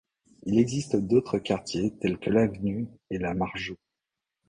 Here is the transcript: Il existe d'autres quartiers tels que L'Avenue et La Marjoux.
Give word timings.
Il 0.47 0.57
existe 0.57 0.95
d'autres 0.95 1.37
quartiers 1.37 1.95
tels 1.99 2.17
que 2.17 2.31
L'Avenue 2.31 2.87
et 3.11 3.19
La 3.19 3.35
Marjoux. 3.35 3.77